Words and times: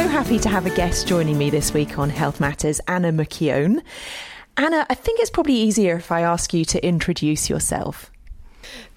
so 0.00 0.08
happy 0.08 0.38
to 0.38 0.48
have 0.48 0.64
a 0.64 0.74
guest 0.74 1.06
joining 1.06 1.36
me 1.36 1.50
this 1.50 1.74
week 1.74 1.98
on 1.98 2.08
Health 2.08 2.40
Matters, 2.40 2.80
Anna 2.88 3.12
McKeon. 3.12 3.82
Anna, 4.56 4.86
I 4.88 4.94
think 4.94 5.20
it's 5.20 5.28
probably 5.28 5.52
easier 5.52 5.96
if 5.96 6.10
I 6.10 6.22
ask 6.22 6.54
you 6.54 6.64
to 6.64 6.82
introduce 6.82 7.50
yourself. 7.50 8.10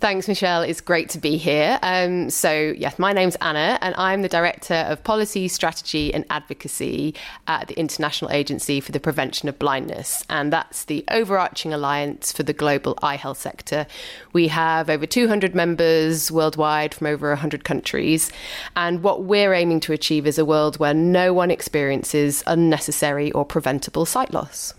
Thanks, 0.00 0.28
Michelle. 0.28 0.62
It's 0.62 0.80
great 0.80 1.08
to 1.10 1.18
be 1.18 1.36
here. 1.36 1.76
Um, 1.82 2.30
so, 2.30 2.72
yes, 2.78 3.00
my 3.00 3.12
name's 3.12 3.34
Anna, 3.40 3.80
and 3.82 3.96
I'm 3.98 4.22
the 4.22 4.28
Director 4.28 4.74
of 4.74 5.02
Policy, 5.02 5.48
Strategy 5.48 6.14
and 6.14 6.24
Advocacy 6.30 7.16
at 7.48 7.66
the 7.66 7.76
International 7.76 8.30
Agency 8.30 8.78
for 8.78 8.92
the 8.92 9.00
Prevention 9.00 9.48
of 9.48 9.58
Blindness. 9.58 10.22
And 10.30 10.52
that's 10.52 10.84
the 10.84 11.04
overarching 11.10 11.74
alliance 11.74 12.30
for 12.30 12.44
the 12.44 12.52
global 12.52 12.96
eye 13.02 13.16
health 13.16 13.38
sector. 13.38 13.88
We 14.32 14.46
have 14.46 14.88
over 14.88 15.04
200 15.04 15.52
members 15.56 16.30
worldwide 16.30 16.94
from 16.94 17.08
over 17.08 17.30
100 17.30 17.64
countries. 17.64 18.30
And 18.76 19.02
what 19.02 19.24
we're 19.24 19.52
aiming 19.52 19.80
to 19.80 19.92
achieve 19.92 20.28
is 20.28 20.38
a 20.38 20.44
world 20.44 20.78
where 20.78 20.94
no 20.94 21.34
one 21.34 21.50
experiences 21.50 22.44
unnecessary 22.46 23.32
or 23.32 23.44
preventable 23.44 24.06
sight 24.06 24.32
loss. 24.32 24.74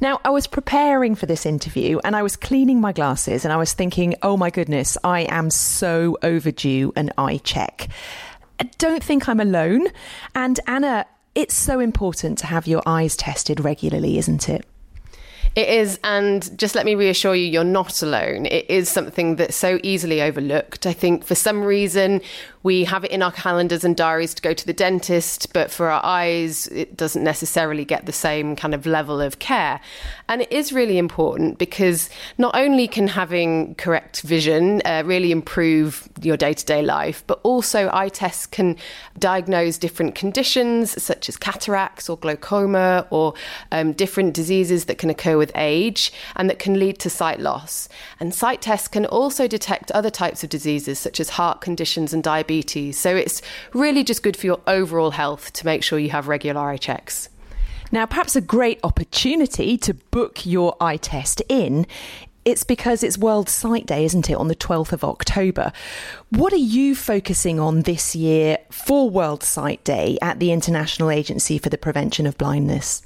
Now, 0.00 0.20
I 0.24 0.30
was 0.30 0.46
preparing 0.46 1.16
for 1.16 1.26
this 1.26 1.44
interview 1.44 1.98
and 2.04 2.14
I 2.14 2.22
was 2.22 2.36
cleaning 2.36 2.80
my 2.80 2.92
glasses 2.92 3.44
and 3.44 3.52
I 3.52 3.56
was 3.56 3.72
thinking, 3.72 4.14
oh 4.22 4.36
my 4.36 4.50
goodness, 4.50 4.96
I 5.02 5.22
am 5.22 5.50
so 5.50 6.16
overdue 6.22 6.92
an 6.94 7.10
eye 7.18 7.40
check. 7.42 7.88
I 8.60 8.64
don't 8.78 9.02
think 9.02 9.28
I'm 9.28 9.40
alone. 9.40 9.88
And 10.36 10.60
Anna, 10.68 11.04
it's 11.34 11.54
so 11.54 11.80
important 11.80 12.38
to 12.38 12.46
have 12.46 12.68
your 12.68 12.82
eyes 12.86 13.16
tested 13.16 13.60
regularly, 13.60 14.18
isn't 14.18 14.48
it? 14.48 14.64
It 15.56 15.68
is, 15.68 15.98
and 16.04 16.56
just 16.56 16.76
let 16.76 16.86
me 16.86 16.94
reassure 16.94 17.34
you, 17.34 17.46
you're 17.46 17.64
not 17.64 18.02
alone. 18.02 18.46
It 18.46 18.70
is 18.70 18.88
something 18.88 19.36
that's 19.36 19.56
so 19.56 19.80
easily 19.82 20.22
overlooked. 20.22 20.86
I 20.86 20.92
think 20.92 21.24
for 21.24 21.34
some 21.34 21.64
reason 21.64 22.20
we 22.62 22.84
have 22.84 23.04
it 23.04 23.10
in 23.10 23.22
our 23.22 23.32
calendars 23.32 23.84
and 23.84 23.96
diaries 23.96 24.34
to 24.34 24.42
go 24.42 24.52
to 24.52 24.66
the 24.66 24.72
dentist, 24.72 25.52
but 25.52 25.70
for 25.70 25.88
our 25.88 26.04
eyes, 26.04 26.66
it 26.68 26.96
doesn't 26.96 27.22
necessarily 27.22 27.84
get 27.84 28.06
the 28.06 28.12
same 28.12 28.56
kind 28.56 28.74
of 28.74 28.84
level 28.84 29.20
of 29.20 29.38
care. 29.38 29.80
And 30.28 30.42
it 30.42 30.52
is 30.52 30.72
really 30.72 30.98
important 30.98 31.58
because 31.58 32.10
not 32.36 32.56
only 32.56 32.88
can 32.88 33.08
having 33.08 33.74
correct 33.76 34.22
vision 34.22 34.82
uh, 34.84 35.02
really 35.06 35.30
improve 35.30 36.08
your 36.20 36.36
day 36.36 36.52
to 36.52 36.64
day 36.64 36.82
life, 36.82 37.22
but 37.26 37.40
also 37.42 37.90
eye 37.92 38.08
tests 38.08 38.46
can 38.46 38.76
diagnose 39.18 39.78
different 39.78 40.14
conditions 40.14 41.00
such 41.02 41.28
as 41.28 41.36
cataracts 41.36 42.08
or 42.08 42.16
glaucoma 42.16 43.06
or 43.10 43.34
um, 43.72 43.92
different 43.92 44.34
diseases 44.34 44.86
that 44.86 44.98
can 44.98 45.10
occur 45.10 45.38
with 45.38 45.52
age 45.54 46.12
and 46.36 46.50
that 46.50 46.58
can 46.58 46.78
lead 46.78 46.98
to 46.98 47.08
sight 47.08 47.40
loss. 47.40 47.88
And 48.18 48.34
sight 48.34 48.62
tests 48.62 48.88
can 48.88 49.06
also 49.06 49.46
detect 49.46 49.90
other 49.92 50.10
types 50.10 50.42
of 50.42 50.50
diseases 50.50 50.98
such 50.98 51.20
as 51.20 51.30
heart 51.30 51.60
conditions 51.60 52.12
and 52.12 52.22
diabetes 52.22 52.57
diabetes. 52.58 52.98
So 52.98 53.14
it's 53.14 53.42
really 53.72 54.04
just 54.04 54.22
good 54.22 54.36
for 54.36 54.46
your 54.46 54.60
overall 54.66 55.12
health 55.12 55.52
to 55.54 55.66
make 55.66 55.82
sure 55.82 55.98
you 55.98 56.10
have 56.10 56.28
regular 56.28 56.60
eye 56.60 56.76
checks. 56.76 57.28
Now, 57.90 58.06
perhaps 58.06 58.36
a 58.36 58.40
great 58.40 58.80
opportunity 58.84 59.78
to 59.78 59.94
book 59.94 60.44
your 60.44 60.76
eye 60.80 60.98
test 60.98 61.42
in. 61.48 61.86
It's 62.44 62.64
because 62.64 63.02
it's 63.02 63.18
World 63.18 63.48
Sight 63.48 63.86
Day, 63.86 64.04
isn't 64.04 64.30
it, 64.30 64.34
on 64.34 64.48
the 64.48 64.56
12th 64.56 64.92
of 64.92 65.04
October? 65.04 65.72
What 66.30 66.52
are 66.52 66.56
you 66.56 66.94
focusing 66.94 67.60
on 67.60 67.82
this 67.82 68.14
year 68.14 68.58
for 68.70 69.10
World 69.10 69.42
Sight 69.42 69.84
Day 69.84 70.18
at 70.22 70.38
the 70.38 70.52
International 70.52 71.10
Agency 71.10 71.58
for 71.58 71.68
the 71.68 71.78
Prevention 71.78 72.26
of 72.26 72.38
Blindness? 72.38 73.02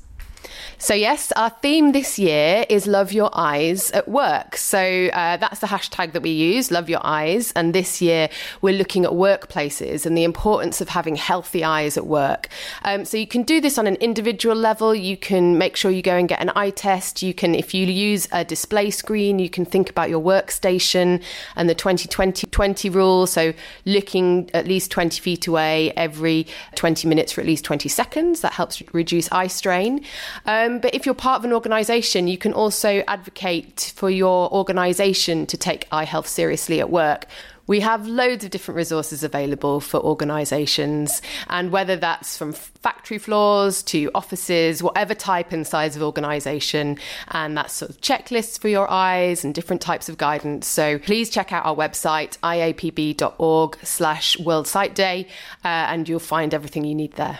So, 0.78 0.94
yes, 0.94 1.30
our 1.36 1.50
theme 1.50 1.92
this 1.92 2.18
year 2.18 2.66
is 2.68 2.88
Love 2.88 3.12
Your 3.12 3.30
Eyes 3.32 3.92
at 3.92 4.08
Work. 4.08 4.56
So, 4.56 4.80
uh, 5.12 5.36
that's 5.36 5.60
the 5.60 5.68
hashtag 5.68 6.12
that 6.12 6.22
we 6.22 6.30
use, 6.30 6.72
Love 6.72 6.90
Your 6.90 7.00
Eyes. 7.04 7.52
And 7.54 7.72
this 7.72 8.02
year, 8.02 8.28
we're 8.62 8.76
looking 8.76 9.04
at 9.04 9.12
workplaces 9.12 10.04
and 10.04 10.18
the 10.18 10.24
importance 10.24 10.80
of 10.80 10.88
having 10.88 11.14
healthy 11.14 11.62
eyes 11.62 11.96
at 11.96 12.06
work. 12.06 12.48
Um, 12.84 13.04
so, 13.04 13.16
you 13.16 13.28
can 13.28 13.42
do 13.44 13.60
this 13.60 13.78
on 13.78 13.86
an 13.86 13.94
individual 13.96 14.56
level. 14.56 14.92
You 14.92 15.16
can 15.16 15.56
make 15.56 15.76
sure 15.76 15.90
you 15.90 16.02
go 16.02 16.16
and 16.16 16.28
get 16.28 16.40
an 16.40 16.50
eye 16.56 16.70
test. 16.70 17.22
You 17.22 17.32
can, 17.32 17.54
if 17.54 17.74
you 17.74 17.86
use 17.86 18.26
a 18.32 18.44
display 18.44 18.90
screen, 18.90 19.38
you 19.38 19.48
can 19.48 19.64
think 19.64 19.88
about 19.88 20.10
your 20.10 20.20
workstation 20.20 21.22
and 21.54 21.70
the 21.70 21.76
20 21.76 22.08
20 22.08 22.46
20 22.48 22.90
rule. 22.90 23.26
So, 23.28 23.52
looking 23.84 24.50
at 24.52 24.66
least 24.66 24.90
20 24.90 25.20
feet 25.20 25.46
away 25.46 25.92
every 25.96 26.46
20 26.74 27.06
minutes 27.06 27.30
for 27.32 27.40
at 27.40 27.46
least 27.46 27.64
20 27.64 27.88
seconds. 27.88 28.40
That 28.40 28.52
helps 28.52 28.82
reduce 28.92 29.30
eye 29.30 29.46
strain. 29.46 30.04
Um, 30.46 30.78
but 30.78 30.94
if 30.94 31.06
you're 31.06 31.14
part 31.14 31.38
of 31.38 31.44
an 31.44 31.52
organisation, 31.52 32.28
you 32.28 32.38
can 32.38 32.52
also 32.52 33.02
advocate 33.08 33.92
for 33.96 34.10
your 34.10 34.52
organisation 34.52 35.46
to 35.46 35.56
take 35.56 35.86
eye 35.92 36.04
health 36.04 36.28
seriously 36.28 36.80
at 36.80 36.90
work. 36.90 37.26
We 37.66 37.80
have 37.80 38.06
loads 38.06 38.44
of 38.44 38.50
different 38.50 38.76
resources 38.76 39.22
available 39.22 39.80
for 39.80 40.00
organisations, 40.00 41.22
and 41.48 41.70
whether 41.70 41.96
that's 41.96 42.36
from 42.36 42.52
factory 42.52 43.18
floors 43.18 43.82
to 43.84 44.10
offices, 44.14 44.82
whatever 44.82 45.14
type 45.14 45.52
and 45.52 45.66
size 45.66 45.94
of 45.94 46.02
organisation, 46.02 46.98
and 47.28 47.56
that's 47.56 47.74
sort 47.74 47.90
of 47.90 48.00
checklists 48.00 48.60
for 48.60 48.68
your 48.68 48.90
eyes 48.90 49.44
and 49.44 49.54
different 49.54 49.80
types 49.80 50.08
of 50.08 50.18
guidance. 50.18 50.66
So 50.66 50.98
please 50.98 51.30
check 51.30 51.52
out 51.52 51.64
our 51.64 51.76
website, 51.76 52.36
iapb.org 52.38 53.78
slash 53.84 54.38
World 54.40 54.66
Sight 54.66 54.94
Day, 54.94 55.28
uh, 55.64 55.68
and 55.68 56.08
you'll 56.08 56.18
find 56.18 56.52
everything 56.52 56.84
you 56.84 56.96
need 56.96 57.12
there. 57.12 57.38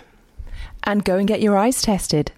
And 0.85 1.05
go 1.05 1.17
and 1.17 1.27
get 1.27 1.43
your 1.43 1.57
eyes 1.57 1.83
tested. 1.83 2.33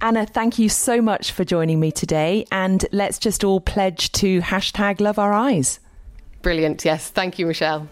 Anna, 0.00 0.26
thank 0.26 0.58
you 0.58 0.68
so 0.68 1.00
much 1.00 1.32
for 1.32 1.44
joining 1.44 1.80
me 1.80 1.92
today. 1.92 2.44
And 2.52 2.84
let's 2.92 3.18
just 3.18 3.44
all 3.44 3.60
pledge 3.60 4.12
to 4.12 4.40
hashtag 4.40 5.00
love 5.00 5.18
our 5.18 5.32
eyes. 5.32 5.80
Brilliant. 6.42 6.84
Yes. 6.84 7.08
Thank 7.10 7.38
you, 7.38 7.46
Michelle. 7.46 7.88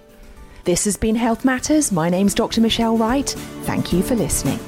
This 0.64 0.84
has 0.84 0.96
been 0.96 1.16
Health 1.16 1.44
Matters. 1.44 1.90
My 1.90 2.08
name's 2.08 2.34
Dr. 2.34 2.60
Michelle 2.60 2.96
Wright. 2.96 3.28
Thank 3.62 3.92
you 3.92 4.02
for 4.02 4.14
listening. 4.14 4.60